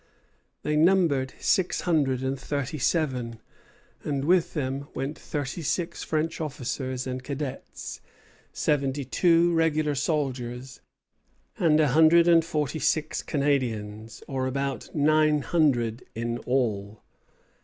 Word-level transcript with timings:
They 0.63 0.75
numbered 0.75 1.35
six 1.39 1.81
hundred 1.81 2.23
and 2.23 2.39
thirty 2.39 2.79
seven; 2.79 3.39
and 4.03 4.25
with 4.25 4.55
them 4.55 4.87
went 4.95 5.15
thirty 5.19 5.61
six 5.61 6.03
French 6.03 6.41
officers 6.41 7.05
and 7.05 7.23
cadets, 7.23 8.01
seventy 8.51 9.05
two 9.05 9.53
regular 9.53 9.93
soldiers, 9.93 10.81
and 11.59 11.79
a 11.79 11.89
hundred 11.89 12.27
and 12.27 12.43
forty 12.43 12.79
six 12.79 13.21
Canadians, 13.21 14.23
or 14.27 14.47
about 14.47 14.89
nine 14.95 15.41
hundred 15.43 16.03
in 16.15 16.39
all. 16.47 17.03